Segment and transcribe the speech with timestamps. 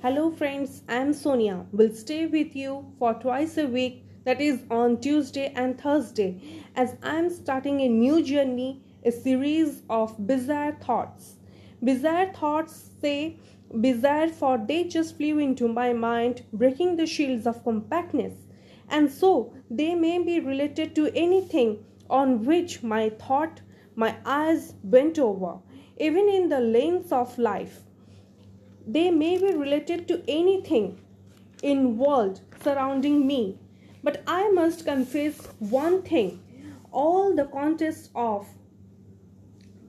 [0.00, 1.66] Hello, friends, I'm Sonia.
[1.72, 6.40] Will stay with you for twice a week, that is on Tuesday and Thursday,
[6.76, 11.38] as I'm starting a new journey, a series of bizarre thoughts.
[11.82, 13.40] Bizarre thoughts say,
[13.80, 18.34] bizarre for they just flew into my mind, breaking the shields of compactness,
[18.88, 23.62] and so they may be related to anything on which my thought,
[23.96, 25.58] my eyes went over,
[25.98, 27.80] even in the lanes of life
[28.96, 30.86] they may be related to anything
[31.62, 33.40] in world surrounding me
[34.02, 36.40] but i must confess one thing.
[36.90, 38.46] All the contests of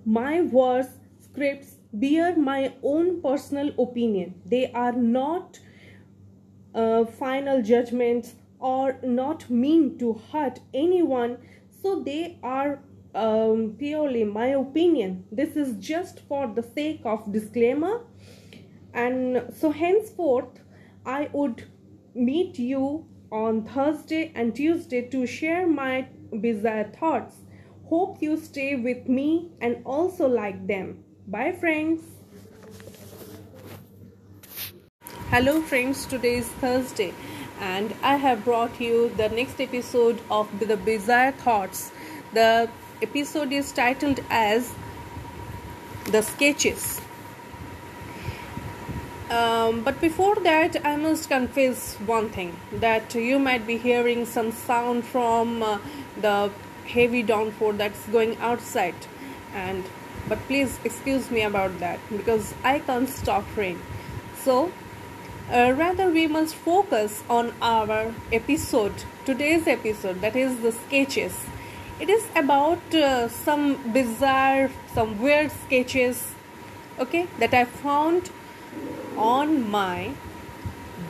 [0.05, 0.89] my words
[1.21, 4.33] scripts bear my own personal opinion.
[4.45, 5.59] They are not
[6.75, 11.38] uh, final judgments or not mean to hurt anyone
[11.81, 12.79] so they are
[13.16, 15.23] um, purely my opinion.
[15.31, 18.02] This is just for the sake of disclaimer
[18.93, 20.59] and so henceforth
[21.05, 21.63] i would
[22.13, 27.36] meet you on thursday and tuesday to share my bizarre thoughts.
[27.86, 31.03] Hope you stay with me and also like them.
[31.28, 32.03] Bye friends.
[35.30, 36.06] Hello friends.
[36.06, 37.13] Today is thursday
[37.61, 41.91] and i have brought you the next episode of the bizarre thoughts.
[42.33, 42.69] The
[43.02, 44.72] episode is titled as
[46.06, 47.02] the sketches
[49.30, 54.52] um, but before that, I must confess one thing that you might be hearing some
[54.52, 55.80] sound from uh,
[56.19, 56.52] the
[56.88, 58.95] heavy downpour that's going outside,
[59.53, 59.83] and
[60.27, 63.80] but please excuse me about that because I can't stop rain.
[64.44, 64.72] So,
[65.52, 68.94] uh, rather, we must focus on our episode,
[69.25, 71.45] today's episode, that is the sketches.
[72.00, 76.33] It is about uh, some bizarre, some weird sketches,
[76.97, 78.30] okay, that I found
[79.17, 80.13] on my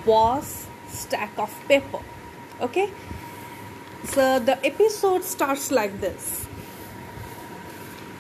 [0.06, 2.00] boss stack of paper
[2.62, 2.90] okay?
[4.06, 6.48] So the episode starts like this.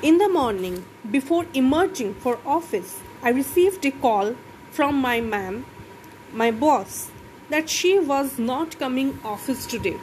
[0.01, 4.35] In the morning before emerging for office i received a call
[4.71, 5.65] from my ma'am
[6.31, 7.11] my boss
[7.49, 9.97] that she was not coming office today.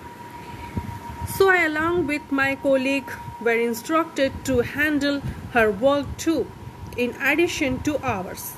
[1.37, 5.21] So i along with my colleague were instructed to handle
[5.53, 6.47] her work too
[6.97, 8.56] in addition to ours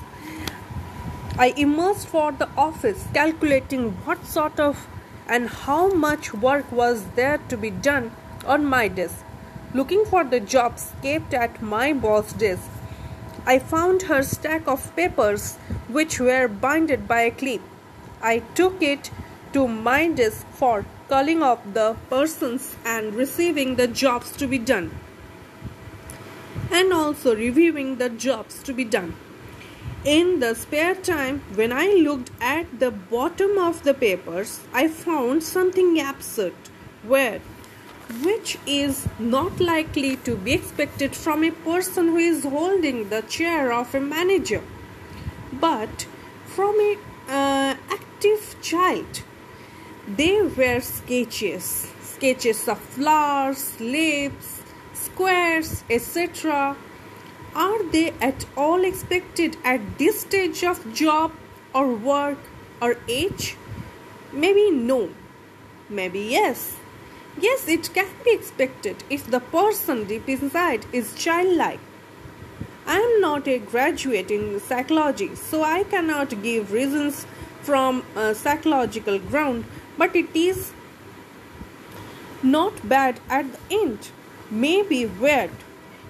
[1.41, 4.87] I immersed for the office, calculating what sort of
[5.25, 8.11] and how much work was there to be done
[8.45, 9.23] on my desk.
[9.73, 12.69] Looking for the jobs kept at my boss' desk,
[13.45, 15.55] I found her stack of papers
[15.87, 17.61] which were binded by a clip.
[18.21, 19.09] I took it
[19.53, 24.91] to my desk for calling up the persons and receiving the jobs to be done,
[26.69, 29.15] and also reviewing the jobs to be done.
[30.05, 35.43] In the spare time, when I looked at the bottom of the papers, I found
[35.43, 36.53] something absurd,
[37.03, 37.41] weird,
[38.23, 43.73] which is not likely to be expected from a person who is holding the chair
[43.73, 44.63] of a manager,
[45.51, 46.07] but
[46.45, 49.23] from an uh, active child.
[50.07, 54.61] They were sketches, sketches of flowers, leaves,
[54.93, 56.77] squares, etc
[57.55, 61.31] are they at all expected at this stage of job
[61.73, 62.37] or work
[62.81, 63.55] or age?
[64.31, 65.09] Maybe no.
[65.89, 66.75] Maybe yes.
[67.39, 71.79] Yes, it can be expected if the person deep inside is childlike.
[72.85, 77.25] I am not a graduate in psychology, so I cannot give reasons
[77.61, 79.65] from a psychological ground,
[79.97, 80.71] but it is
[82.41, 84.09] not bad at the end.
[84.49, 85.51] Maybe weird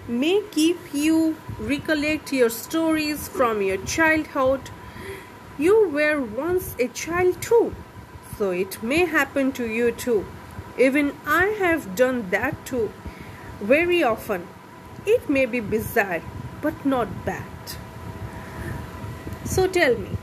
[0.10, 4.72] may keep you recollect your stories from your childhood.
[5.58, 7.76] You were once a child too,
[8.38, 10.26] so it may happen to you too.
[10.80, 12.92] Even I have done that too
[13.62, 14.48] very often.
[15.06, 16.22] It may be bizarre,
[16.62, 17.46] but not bad.
[19.46, 20.18] So tell me,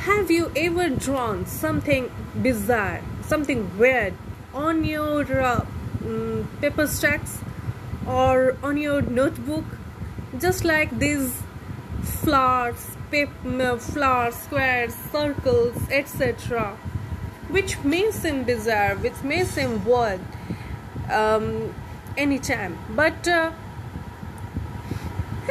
[0.00, 2.10] have you ever drawn something
[2.42, 4.14] bizarre, something weird
[4.54, 5.66] on your uh,
[6.02, 7.38] mm, paper stacks?
[8.06, 9.64] Or on your notebook
[10.38, 11.42] just like these
[12.02, 12.96] flowers
[13.78, 16.76] flowers squares circles etc
[17.48, 20.20] which may seem bizarre which may seem weird
[21.10, 21.72] um,
[22.16, 23.50] anytime but uh,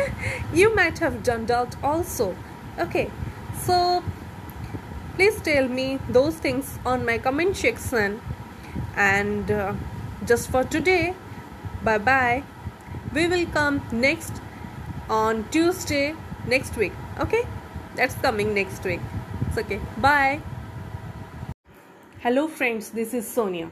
[0.54, 2.36] you might have done that also.
[2.80, 3.12] Okay
[3.62, 4.04] so
[5.16, 8.22] please tell me those things on my comment section.
[8.96, 9.74] And uh,
[10.26, 11.16] just for today
[11.86, 12.44] Bye bye.
[13.14, 14.42] We will come next
[15.08, 16.16] on Tuesday
[16.48, 16.94] next week.
[17.20, 17.44] Okay?
[17.96, 19.02] that's coming next week.
[19.48, 19.80] It's okay.
[20.00, 20.42] Bye.
[22.22, 22.90] Hello friends.
[22.90, 23.70] This is sonia.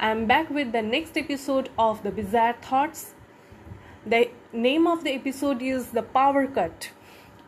[0.00, 3.14] I'm back with the next episode of the bizarre thoughts.
[4.04, 6.90] The name of the episode is the power cut.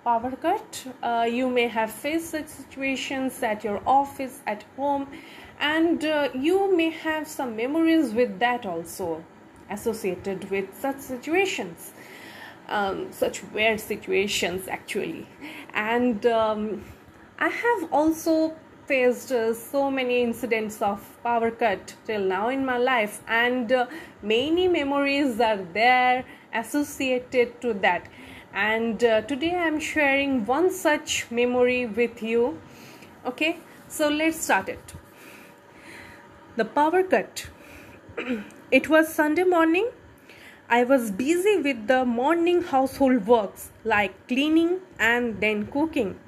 [0.04, 5.08] Power cut uh, you may have faced such situations at your office at home
[5.58, 9.24] and uh, you may have some memories with that also
[9.70, 11.92] associated with such situations
[12.68, 15.26] um, such weird situations actually.
[15.74, 16.84] And um,
[17.38, 22.78] i have also faced uh, so many incidents of power cut till now in my
[22.78, 23.86] life and uh,
[24.22, 26.24] many memories are there
[26.54, 28.08] associated to that.
[28.54, 32.58] And uh, today i am sharing one such memory with you.
[33.24, 33.58] Okay?
[33.88, 34.94] So let's start it.
[36.56, 37.48] The power cut
[38.70, 39.88] it was sunday morning
[40.68, 46.18] I was busy with the morning household works like cleaning and then cooking.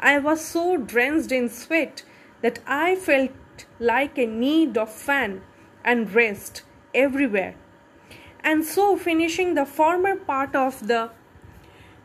[0.00, 2.02] I was so drenched in sweat
[2.42, 3.30] that I felt
[3.78, 5.42] like a need of fan
[5.84, 7.54] and rest everywhere.
[8.42, 11.10] And so, finishing the former part of the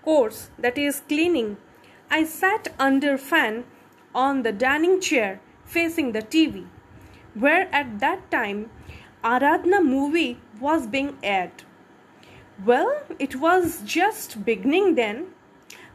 [0.03, 1.57] course, that is cleaning,
[2.11, 3.63] I sat under fan
[4.13, 6.67] on the dining chair facing the TV,
[7.33, 8.69] where at that time
[9.23, 11.63] Aradhna movie was being aired.
[12.65, 15.27] Well, it was just beginning then.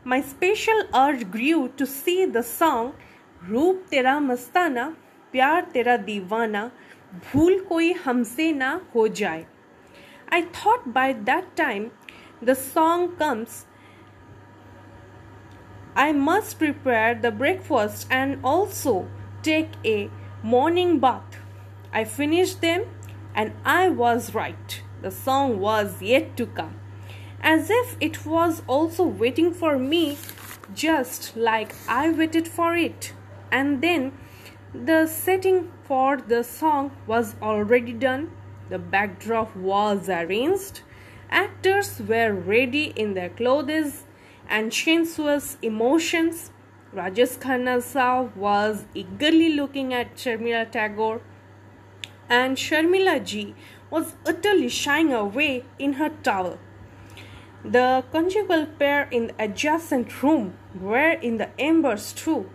[0.04, 2.92] My special urge grew to see the song
[3.48, 4.94] Roop Tera Mastana,
[5.32, 6.70] Pyar Tera Divana,
[7.20, 9.46] Bhool Koi Humse Na Ho Jaye.
[10.28, 11.92] I thought by that time
[12.42, 13.64] the song comes
[15.96, 19.08] I must prepare the breakfast and also
[19.42, 20.10] take a
[20.42, 21.38] morning bath.
[21.92, 22.84] I finished them
[23.34, 24.82] and I was right.
[25.02, 26.76] The song was yet to come,
[27.42, 30.16] as if it was also waiting for me,
[30.72, 33.12] just like I waited for it.
[33.52, 34.12] And then
[34.72, 38.30] the setting for the song was already done,
[38.70, 40.80] the backdrop was arranged,
[41.30, 44.04] actors were ready in their clothes
[44.48, 46.50] and sensuous emotions.
[46.94, 51.20] Rajesh Khanna was eagerly looking at Sharmila Tagore,
[52.28, 53.54] and Sharmila ji
[53.90, 56.58] was utterly shying away in her towel.
[57.64, 62.50] The conjugal pair in the adjacent room were in the embers too,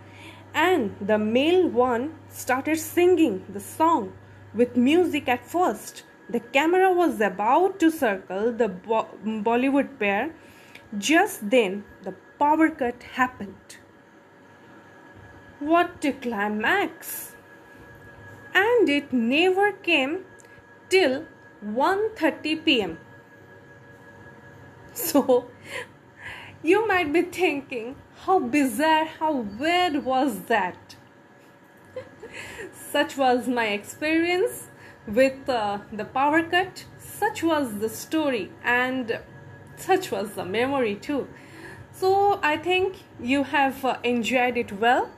[0.54, 4.12] and the male one started singing the song
[4.54, 6.04] with music at first.
[6.28, 10.34] The camera was about to circle the Bo- Bollywood pair.
[10.96, 13.78] Just then, the power cut happened.
[15.58, 17.29] What a climax!
[18.54, 20.24] And it never came
[20.88, 21.24] till
[21.62, 22.98] 1:30 pm
[24.92, 25.48] so
[26.62, 30.96] you might be thinking how bizarre how weird was that?
[32.72, 34.68] Such was my experience
[35.06, 36.84] with uh, the power cut.
[36.98, 39.20] Such was the story and
[39.76, 41.28] such was the memory too.
[41.92, 45.10] So i think you have uh, enjoyed it well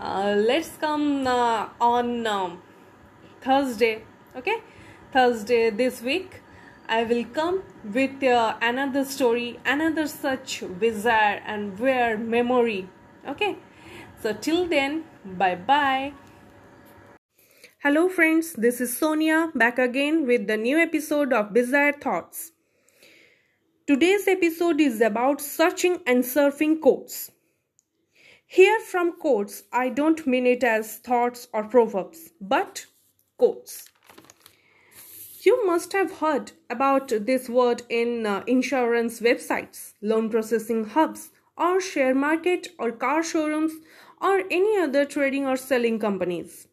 [0.00, 2.62] uh, let's come uh, on um,
[3.40, 4.02] thursday
[4.36, 4.56] okay?
[5.12, 6.42] Thursday this week
[6.88, 12.88] i will come with uh, another story another such bizarre and weird memory
[13.26, 13.56] okay?
[14.22, 16.12] So till then bye bye
[17.82, 18.54] hello friends.
[18.54, 22.50] This is sonia back again with the new episode of bizarre thoughts.
[23.86, 27.30] Today's episode is about searching and surfing quotes
[28.48, 32.86] here from quotes i don't mean it as thoughts or proverbs but
[33.36, 33.84] quotes
[35.48, 41.80] you must have heard about this word in uh, insurance websites, loan processing hubs, or
[41.80, 43.72] share market or car showrooms
[44.20, 46.68] or any other trading or selling companies.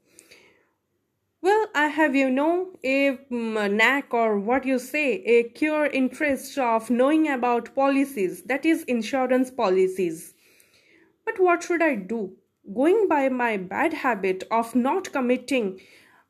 [1.42, 6.58] Well, I have you know a um, knack or what you say, a cure interest
[6.58, 10.35] of knowing about policies, that is insurance policies.
[11.26, 12.38] But what should I do?
[12.74, 15.82] Going by my bad habit of not committing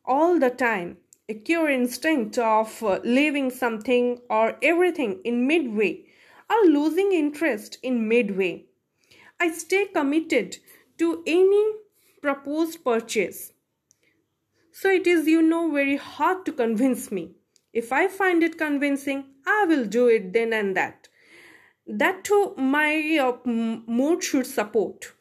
[0.05, 0.97] all the time
[1.27, 6.05] a cure instinct of uh, leaving something or everything in midway
[6.49, 8.65] or losing interest in midway.
[9.39, 10.57] I stay committed
[10.99, 11.73] to any
[12.21, 13.53] proposed purchase.
[14.71, 17.31] So it is, you know, very hard to convince me.
[17.73, 21.09] If I find it convincing, I will do it then and that.
[21.87, 25.13] That too, my uh, mood should support.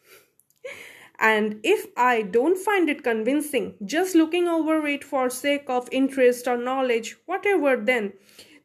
[1.20, 6.48] And if I don't find it convincing, just looking over it for sake of interest
[6.48, 8.14] or knowledge, whatever, then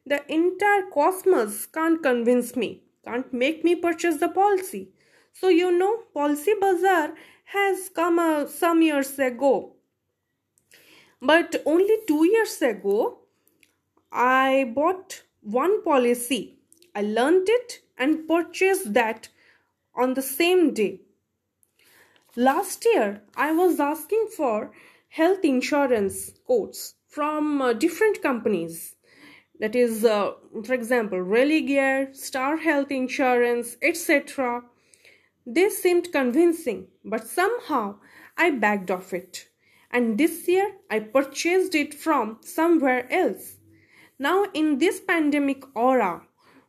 [0.04, 4.88] the entire cosmos can't convince me, can't make me purchase the policy.
[5.32, 7.14] So, you know, Policy Bazaar
[7.44, 9.74] has come uh, some years ago.
[11.22, 13.20] But only two years ago,
[14.10, 16.58] I bought one policy.
[16.94, 19.28] I learned it and purchased that
[19.94, 21.00] on the same day.
[22.34, 24.72] Last year, I was asking for
[25.10, 28.96] health insurance quotes from uh, different companies.
[29.58, 30.32] That is, uh,
[30.64, 34.62] for example, Religare, Star Health Insurance, etc.
[35.44, 37.96] They seemed convincing, but somehow
[38.38, 39.48] I backed off it.
[39.90, 43.56] And this year, I purchased it from somewhere else.
[44.18, 46.22] Now, in this pandemic aura,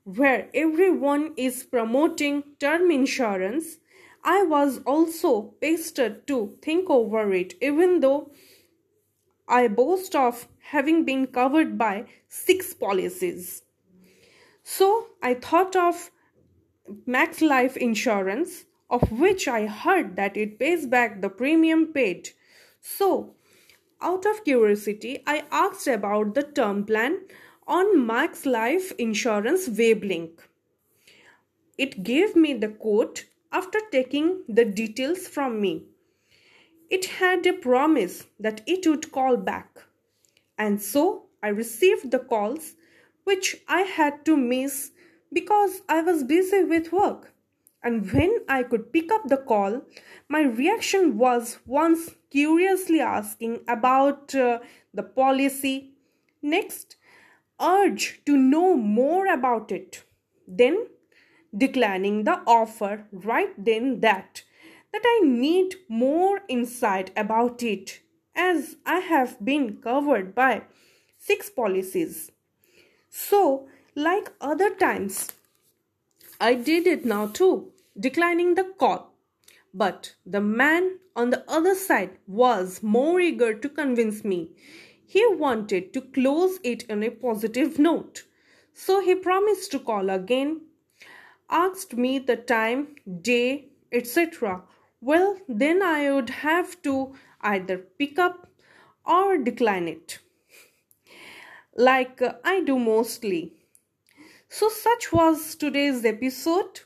[0.03, 3.77] where everyone is promoting term insurance,
[4.23, 8.31] I was also pasted to think over it, even though
[9.47, 13.63] I boast of having been covered by six policies.
[14.63, 16.11] So I thought of
[17.05, 22.29] Max Life Insurance, of which I heard that it pays back the premium paid.
[22.79, 23.35] So,
[24.01, 27.21] out of curiosity, I asked about the term plan
[27.67, 30.41] on Max Life Insurance web link.
[31.77, 35.83] It gave me the quote after taking the details from me.
[36.89, 39.83] It had a promise that it would call back.
[40.57, 42.75] And so I received the calls
[43.23, 44.91] which I had to miss
[45.31, 47.33] because I was busy with work.
[47.83, 49.81] And when I could pick up the call,
[50.29, 54.59] my reaction was once curiously asking about uh,
[54.93, 55.91] the policy,
[56.41, 56.95] next,
[57.61, 60.03] urge to know more about it,
[60.47, 60.87] then
[61.55, 64.43] declining the offer right then that
[64.91, 68.01] that I need more insight about it
[68.35, 70.63] as I have been covered by
[71.17, 72.31] six policies.
[73.09, 75.31] So, like other times,
[76.39, 79.13] I did it now too, declining the call.
[79.73, 84.51] But the man on the other side was more eager to convince me.
[85.11, 88.23] He wanted to close it on a positive note.
[88.73, 90.61] So he promised to call again
[91.49, 94.61] asked me the time, day, etc.,
[95.01, 98.47] well, then I would have to either pick up
[99.05, 100.19] or decline it,
[101.75, 103.51] like I do mostly.
[104.47, 106.81] So, such was today's episode.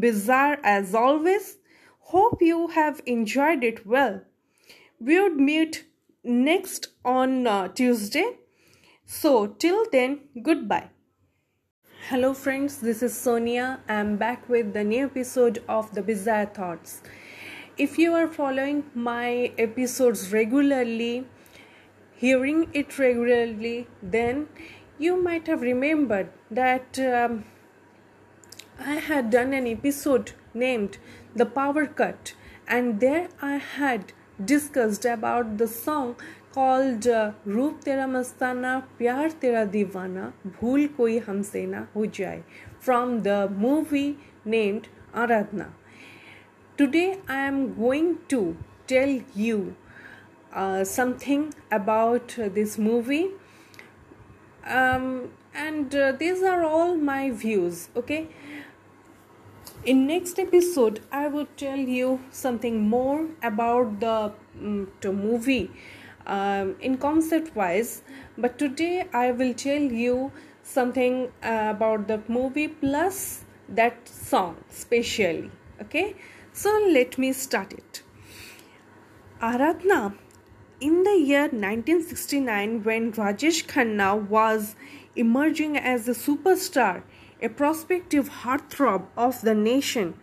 [0.00, 1.58] Bizarre as always.
[1.98, 4.22] Hope you have enjoyed it well.
[4.98, 5.84] We would meet
[6.26, 8.36] next on uh, Tuesday.
[9.06, 10.90] So, till then, goodbye.
[12.08, 13.80] Hello, friends, this is Sonia.
[13.88, 17.02] I'm back with the new episode of The Bizarre Thoughts.
[17.78, 21.26] If you are following my episodes regularly,
[22.16, 24.48] hearing it regularly, then
[24.98, 27.44] you might have remembered that um,
[28.80, 30.98] I had done an episode named
[31.34, 32.34] The Power Cut,
[32.66, 34.12] and there I had
[34.44, 36.16] discussed about the song
[36.52, 42.42] called uh, Roop Tera Mastana Pyar Tera Divana Bhool Koi Hamse Na Ho Jaye
[42.78, 45.68] from the movie named Aradhna.
[46.76, 49.76] Today I am going to tell you
[50.52, 53.30] uh, something about uh, this movie.
[54.64, 58.28] Um, and uh, these are all my views, okay?
[59.92, 65.70] In next episode i will tell you something more about the, um, the movie
[66.26, 68.02] um, in concept wise.
[68.36, 70.32] But today i will tell you
[70.64, 75.50] something uh, about the movie plus that song specially.
[75.80, 76.16] Okay?
[76.52, 78.02] So let me start it.
[79.40, 80.16] Aradhna
[80.80, 84.74] in the year 1969 when rajesh khanna was
[85.14, 87.02] emerging as a superstar
[87.42, 90.14] a prospective heartthrob of the nation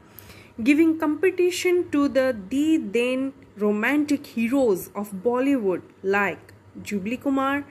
[0.62, 7.66] giving competition to the, the then romantic heroes of Bollywood like Jubilee Kumar,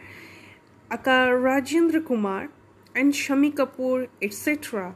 [0.91, 2.49] Aka Rajendra Kumar,
[2.95, 4.95] and Shammi Kapoor, etc.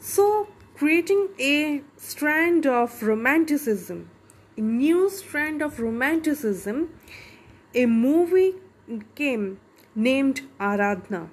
[0.00, 4.08] So, creating a strand of romanticism,
[4.56, 6.90] a new strand of romanticism,
[7.74, 8.54] a movie
[9.14, 9.60] came
[9.94, 11.28] named Aradhna.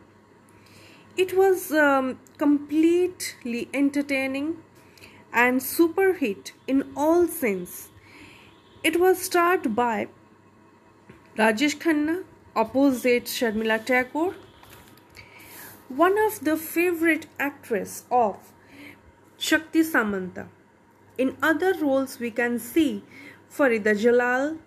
[1.22, 4.64] It was um, completely entertaining
[5.34, 7.90] and super hit in all sense.
[8.86, 10.08] It was starred by
[11.38, 12.24] Rajesh Khanna
[12.56, 14.36] opposite Sharmila Tagore,
[15.90, 18.54] one of the favorite actress of
[19.38, 20.48] Shakti Samanta.
[21.18, 23.04] In other roles we can see
[23.52, 24.58] Farida Jalal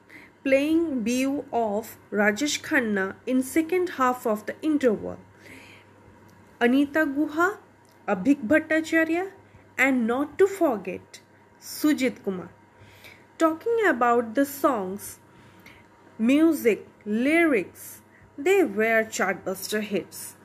[0.44, 5.16] playing view of Rajesh Khanna in second half of the interval.
[6.61, 7.57] Anita Guha,
[8.07, 9.31] Abhik Bhattacharya
[9.77, 11.19] and not to forget
[11.61, 12.49] Sujit Kumar.
[13.37, 15.19] Talking about the songs,
[16.17, 18.01] music, lyrics,
[18.37, 20.35] they were chartbuster hits.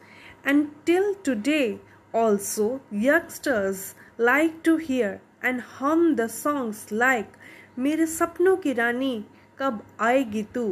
[0.45, 1.79] And till today,
[2.13, 7.39] also, youngsters like to hear and hum the songs like
[7.79, 9.15] मेरे सपनों की रानी
[9.59, 10.65] कब आएगी तू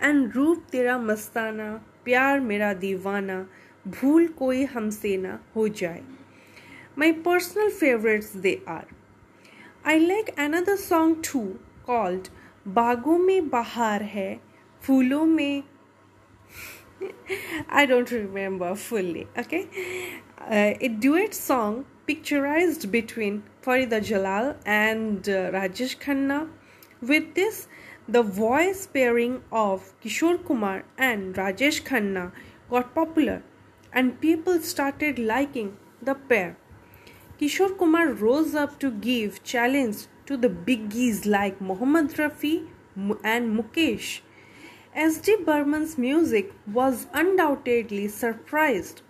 [0.00, 1.70] and रूप तेरा मस्ताना
[2.04, 3.38] प्यार मेरा दीवाना
[3.95, 6.03] भूल कोई हमसे ना हो जाए
[6.99, 8.87] My personal favorites they are.
[9.85, 12.29] I like another song too called
[12.77, 14.29] बागों में बहार है
[14.87, 15.63] फूलों में
[17.69, 19.27] I don't remember fully.
[19.37, 19.67] Okay,
[20.39, 26.49] uh, a duet song picturized between Farida Jalal and uh, Rajesh Khanna.
[27.01, 27.67] With this,
[28.07, 32.31] the voice pairing of Kishore Kumar and Rajesh Khanna
[32.69, 33.43] got popular,
[33.93, 36.57] and people started liking the pair.
[37.39, 42.67] Kishore Kumar rose up to give challenge to the biggies like Mohammad Rafi
[43.23, 44.21] and Mukesh.
[44.95, 45.37] S.D.
[45.45, 49.01] Burman's music was undoubtedly surprised,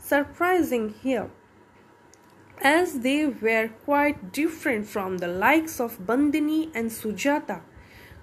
[0.00, 1.30] surprising here,
[2.60, 7.60] as they were quite different from the likes of Bandini and Sujata,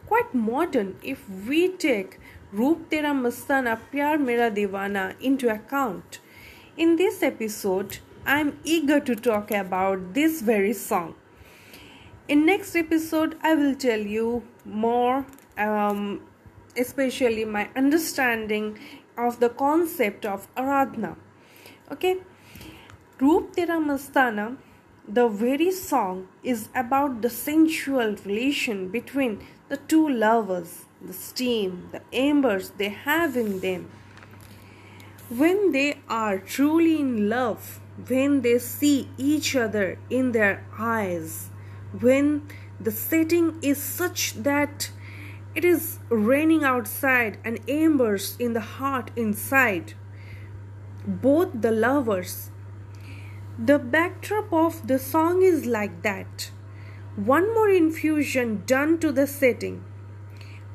[0.08, 2.20] quite modern if we take
[2.54, 6.20] Roop Tera Mastana Pyar Mera Divana into account.
[6.78, 11.16] In this episode, I am eager to talk about this very song.
[12.28, 15.26] In next episode, I will tell you more,
[15.58, 16.22] um,
[16.78, 18.78] especially my understanding
[19.18, 21.16] of the concept of Aradhna.
[21.92, 22.18] Okay,
[23.20, 24.58] Roop Tera Mastana,
[25.08, 32.02] the very song is about the sensual relation between the two lovers, the steam, the
[32.14, 33.90] embers they have in them.
[35.30, 41.50] When they are truly in love, when they see each other in their eyes,
[42.00, 42.48] when
[42.80, 44.92] the setting is such that
[45.56, 49.94] it is raining outside and embers in the heart inside,
[51.06, 52.50] both the lovers.
[53.60, 56.50] The backdrop of the song is like that.
[57.16, 59.84] One more infusion done to the setting.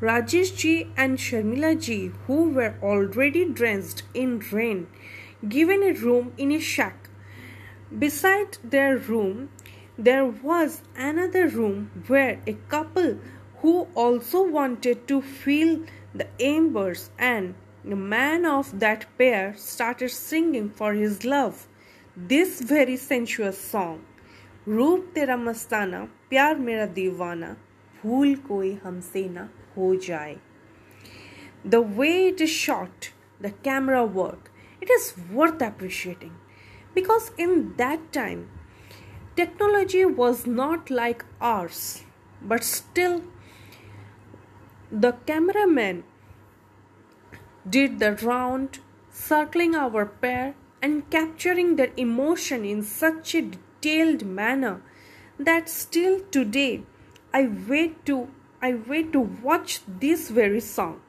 [0.02, 4.88] Rajesh ji and Sharmila ji, who were already drenched in rain,
[5.47, 7.10] given a room in a shack
[7.97, 9.49] Beside their room,
[9.97, 13.19] there was another room where a couple
[13.60, 17.54] who also wanted to feel the embers and
[17.86, 21.67] the man of that pair started singing for his love
[22.15, 23.99] this very sensuous song
[24.67, 27.56] रूप तेरा मस्ताना प्यार मेरा दीवाना
[28.02, 29.47] भूल कोई हमसे ना
[29.78, 30.38] हो जाए
[31.76, 33.12] the way it is shot
[33.45, 34.49] the camera work
[34.82, 36.34] it is worth appreciating
[36.95, 38.41] because in that time
[39.36, 42.04] technology was not like ours
[42.54, 43.21] but still
[44.91, 46.04] the cameraman
[47.78, 54.82] did the round circling our pair and capturing their emotion in such a detailed manner
[55.39, 56.84] that still today
[57.34, 58.28] I wait to
[58.61, 61.01] I wait to watch this very song.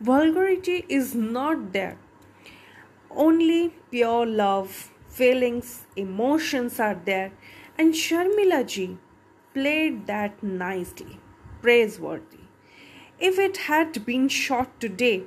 [0.00, 1.98] Vulgarity is not there.
[3.10, 7.32] Only pure love feelings, emotions are there,
[7.76, 8.98] and Sharmila ji
[9.52, 11.18] played that nicely,
[11.60, 12.44] praiseworthy.
[13.18, 15.24] If it had been shot today,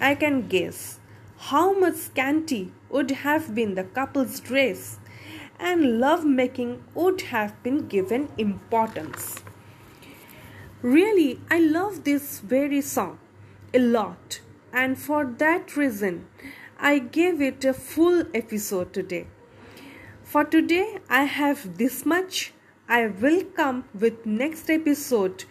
[0.00, 1.00] I can guess
[1.38, 4.98] how much scanty would have been the couple's dress,
[5.58, 9.43] and love making would have been given importance.
[10.84, 13.18] Really, I love this very song
[13.72, 16.26] a lot, and for that reason,
[16.78, 19.26] I gave it a full episode today.
[20.22, 22.52] For today, I have this much.
[22.86, 25.44] I will come with next episode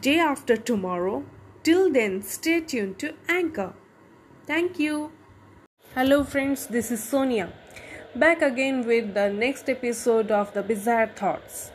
[0.00, 1.26] day after tomorrow.
[1.62, 3.74] Till then, stay tuned to Anchor.
[4.46, 5.12] Thank you.
[5.94, 7.52] Hello, friends, this is Sonia.
[8.14, 11.70] Back again with the next episode of the Bizarre Thoughts.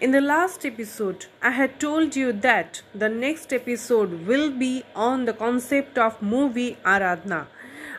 [0.00, 5.24] In the last episode, I had told you that the next episode will be on
[5.24, 7.46] the concept of movie Aradhna.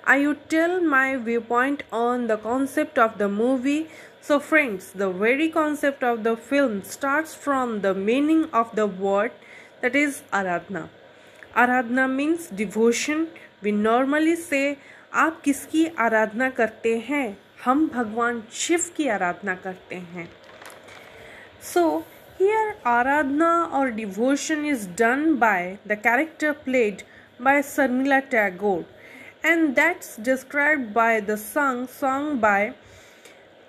[0.06, 3.90] I would tell my viewpoint on the concept of the movie.
[4.22, 9.32] So, friends, the very concept of the film starts from the meaning of the word
[9.82, 10.90] that is Aradhna.
[11.56, 13.28] Aradhna means devotion.
[13.62, 14.78] We normally say,
[15.14, 20.30] आप किसकी आराधना करते हैं हम भगवान शिव की आराधना करते हैं
[21.67, 22.05] So,
[22.39, 27.05] here Aradhana or devotion is done by the character played
[27.41, 28.85] by Sharmila Tagore,
[29.43, 32.75] and that's described by the song sung by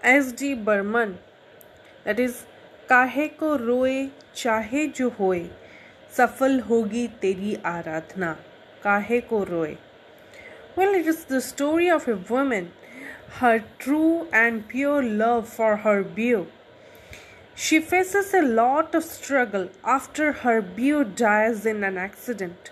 [0.03, 0.55] S.D.
[0.55, 1.19] Burman.
[2.03, 2.43] That is,
[2.89, 5.45] काहे को रोए चाहे जो होए
[6.17, 8.35] सफल होगी तेरी आराधना
[8.83, 9.77] काहे
[10.75, 12.73] Well, it is the story of a woman,
[13.39, 16.47] her true and pure love for her beau,
[17.57, 22.71] she faces a lot of struggle after her beau dies in an accident.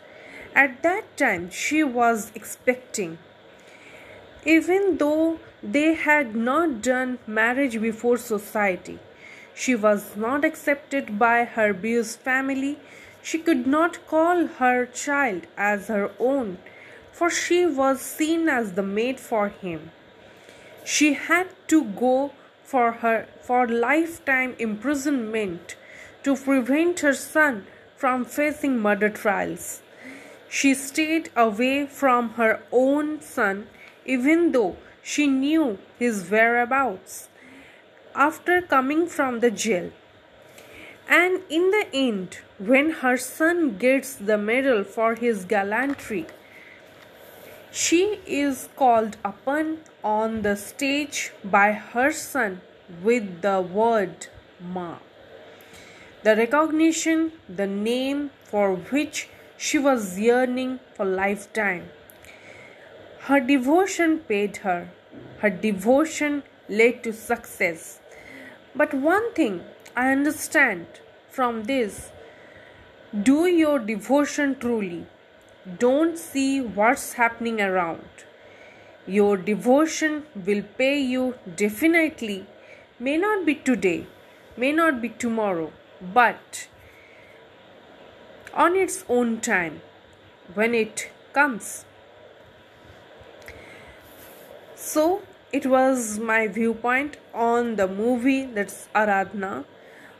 [0.53, 3.17] At that time, she was expecting.
[4.45, 8.99] Even though they had not done marriage before society,
[9.55, 12.77] she was not accepted by her beau's family.
[13.21, 16.57] She could not call her child as her own,
[17.13, 19.91] for she was seen as the maid for him.
[20.83, 22.33] She had to go
[22.63, 25.75] for her for lifetime imprisonment
[26.23, 29.81] to prevent her son from facing murder trials.
[30.49, 33.67] She stayed away from her own son
[34.05, 37.27] even though she knew his whereabouts
[38.15, 39.91] after coming from the jail.
[41.07, 46.27] And in the end, when her son gets the medal for his gallantry,
[47.81, 52.61] she is called upon on the stage by her son
[53.01, 54.27] with the word
[54.61, 54.99] Ma.
[56.21, 61.89] The recognition, the name for which she was yearning for lifetime.
[63.21, 64.89] Her devotion paid her.
[65.39, 67.99] Her devotion led to success.
[68.75, 69.63] But one thing
[69.95, 70.85] I understand
[71.27, 72.11] from this
[73.23, 75.07] do your devotion truly.
[75.65, 78.25] Don't see what's happening around.
[79.07, 82.45] Your devotion will pay you definitely.
[82.99, 84.07] May not be today,
[84.57, 85.71] may not be tomorrow,
[86.01, 86.67] but
[88.53, 89.81] on its own time
[90.53, 91.85] when it comes.
[94.75, 95.21] So,
[95.53, 99.63] it was my viewpoint on the movie that's Aradhna.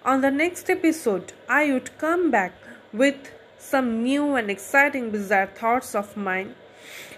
[0.05, 2.53] On the next episode, I would come back
[2.93, 6.53] with some new and exciting bizarre thoughts of mine.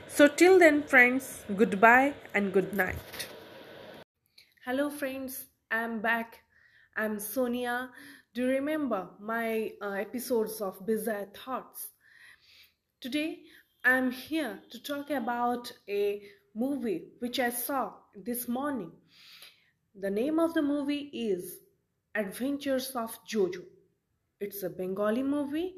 [0.08, 3.28] So, till then, friends, goodbye and good night.
[4.64, 6.44] Hello, friends, I'm back.
[6.96, 7.90] I'm Sonia.
[8.34, 11.88] Do you remember my uh, episodes of Bizarre Thoughts?
[13.02, 13.40] Today,
[13.84, 16.22] I'm here to talk about a
[16.54, 18.92] movie which I saw this morning.
[20.00, 21.60] The name of the movie is
[22.14, 23.64] Adventures of Jojo.
[24.40, 25.76] It's a Bengali movie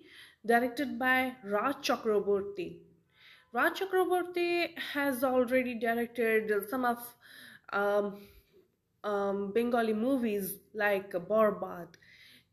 [0.47, 2.77] directed by Raj Chakraborty.
[3.53, 6.97] Raj Chakraborty has already directed some of
[7.73, 8.17] um,
[9.03, 11.87] um, Bengali movies like Borbad,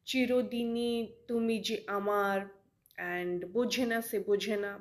[0.06, 2.50] Chirodini Tumiji Amar,
[2.98, 4.76] and Bojhena Se Bojhena.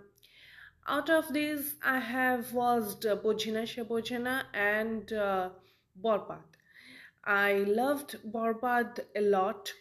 [0.88, 5.50] Out of these, I have watched uh, Bojhena Se Bojhena and uh,
[6.04, 6.44] Borbad.
[7.24, 9.72] I loved Borbad a lot.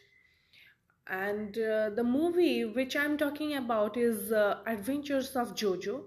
[1.07, 6.07] And uh, the movie which I'm talking about is uh, Adventures of Jojo.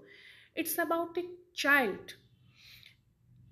[0.54, 2.14] It's about a child.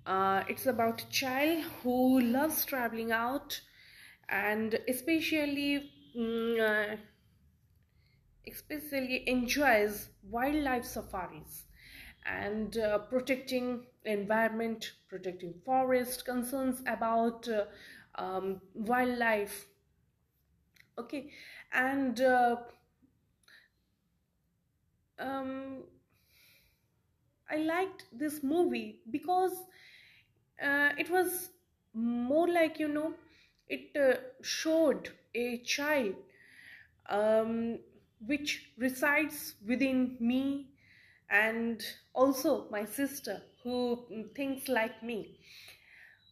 [0.06, 3.60] Uh, it's about a child who loves traveling out
[4.28, 6.96] and especially mm, uh,
[8.46, 11.64] especially enjoys wildlife safaris
[12.26, 17.64] and uh, protecting environment protecting forest concerns about uh,
[18.16, 19.66] um, wildlife
[20.98, 21.30] okay
[21.72, 22.56] and uh,
[25.18, 25.82] um,
[27.50, 29.56] i liked this movie because
[30.62, 31.50] uh, it was
[31.94, 33.14] more like you know
[33.68, 36.14] it uh, showed a child
[37.10, 37.78] um,
[38.26, 40.68] which resides within me
[41.30, 41.82] and
[42.14, 44.04] also my sister who
[44.36, 45.38] thinks like me.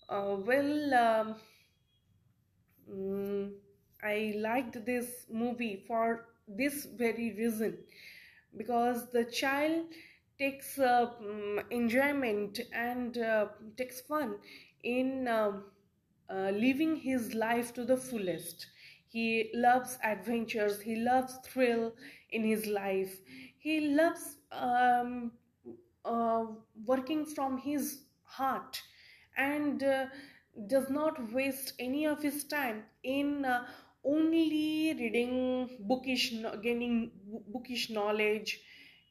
[0.09, 1.37] Uh, well, um,
[2.88, 3.51] mm,
[4.03, 7.79] I liked this movie for this very reason.
[8.57, 9.87] Because the child
[10.38, 14.37] takes uh, mm, enjoyment and uh, takes fun
[14.83, 15.65] in um,
[16.29, 18.67] uh, living his life to the fullest.
[19.09, 20.81] He loves adventures.
[20.81, 21.95] He loves thrill
[22.31, 23.19] in his life.
[23.59, 25.33] He loves um,
[26.05, 26.45] uh,
[26.87, 28.83] working from his heart
[29.37, 30.07] and uh,
[30.67, 33.67] does not waste any of his time in uh,
[34.05, 37.12] only reading bookish gaining
[37.49, 38.61] bookish knowledge.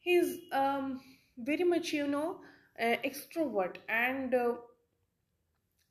[0.00, 1.00] He's um,
[1.38, 2.40] very much you know
[2.80, 4.54] uh, extrovert and uh,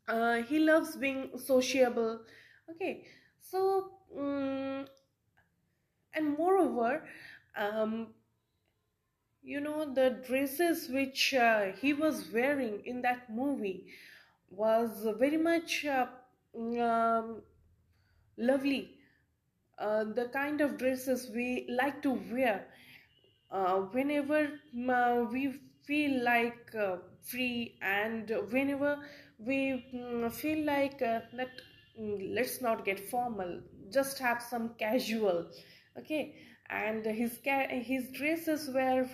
[0.07, 2.21] uh, he loves being sociable.
[2.69, 3.05] Okay
[3.39, 4.85] so um,
[6.13, 7.03] and moreover
[7.55, 8.13] um,
[9.43, 13.85] you know the dresses which uh, he was wearing in that movie
[14.49, 16.07] was very much uh,
[16.55, 17.41] um,
[18.37, 18.97] lovely.
[19.79, 22.67] Uh, the kind of dresses we like to wear
[23.51, 24.49] uh, whenever
[24.89, 28.99] uh, we feel like uh, free and whenever
[29.39, 31.49] we mm, feel like uh, that
[31.99, 33.59] mm, let's not get formal
[33.91, 35.47] just have some casual
[35.97, 36.35] okay
[36.69, 37.39] and his
[37.91, 39.05] his dresses were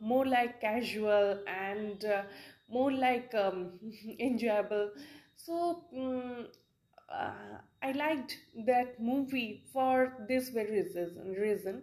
[0.00, 2.22] more like casual and uh,
[2.68, 3.72] more like um,
[4.20, 4.90] enjoyable
[5.36, 6.46] so um,
[7.08, 10.84] uh, i liked that movie for this very
[11.38, 11.82] reason,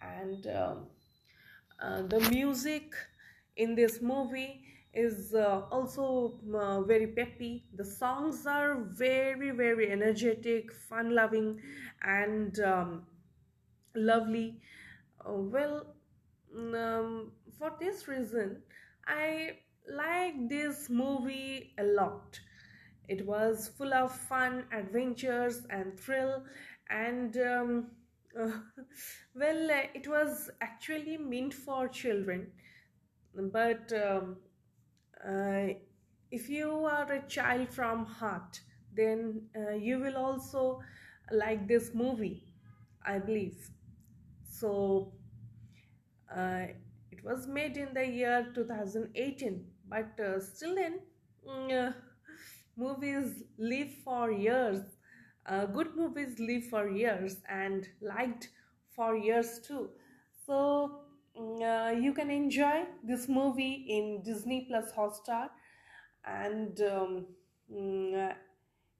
[0.00, 0.86] and um,
[1.82, 2.92] uh, the music
[3.56, 7.64] in this movie is uh, also uh, very peppy.
[7.76, 11.60] The songs are very very energetic fun loving
[12.02, 13.02] and um,
[13.94, 14.60] lovely.
[15.26, 15.86] Uh, well
[16.56, 18.62] um, for this reason
[19.06, 19.52] i
[19.88, 22.38] like this movie a lot
[23.14, 26.42] it was full of fun adventures and thrill.
[26.90, 27.86] And um,
[28.40, 28.50] uh,
[29.34, 32.48] well uh, it was actually meant for children.
[33.34, 34.36] But um,
[35.26, 35.74] uh,
[36.30, 38.60] if you are a child from heart
[38.94, 40.80] then uh, you will also
[41.32, 42.44] like this movie
[43.06, 43.70] i believe.
[44.44, 45.12] So
[46.34, 46.66] uh,
[47.10, 50.98] it was made in the year 2018 but uh, still then
[51.70, 51.92] uh,
[52.76, 54.80] movies live for years
[55.46, 58.48] uh, good movies live for years and liked
[58.94, 59.90] for years too.
[60.46, 61.00] So
[61.38, 65.48] mm, uh, you can enjoy this movie in disney plus hotstar
[66.24, 67.26] and um,
[67.72, 68.34] mm, uh,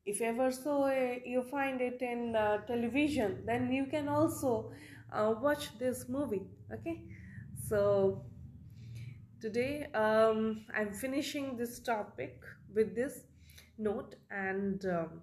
[0.04, 4.72] if ever so uh, you find it in uh, television then you can also
[5.12, 7.02] uh, watch this movie okay?
[7.68, 8.24] So
[9.40, 12.40] today um, i'm finishing this topic
[12.74, 13.20] with this
[13.82, 15.22] note and um,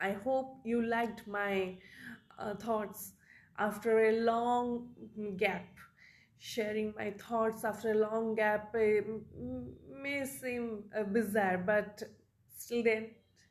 [0.00, 1.76] i hope you liked my
[2.38, 3.12] uh, thoughts
[3.58, 4.88] after a long
[5.36, 5.66] gap.
[6.40, 9.02] Sharing my thoughts after a long gap uh,
[10.02, 12.02] may seem uh, bizarre but
[12.56, 13.10] still then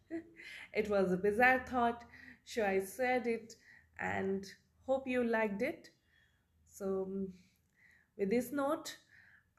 [0.74, 2.04] it was a bizarre thought
[2.46, 3.56] so i said it
[4.00, 4.46] and
[4.86, 5.90] hope you liked it.
[6.70, 7.10] So
[8.18, 8.96] with this note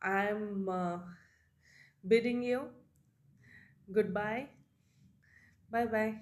[0.02, 0.98] i'm uh,
[2.06, 2.68] bidding you
[3.92, 4.48] goodbye.
[5.70, 6.18] Bye bye